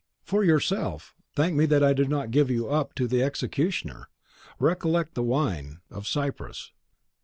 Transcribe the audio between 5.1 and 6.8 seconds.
the wine of Cyprus.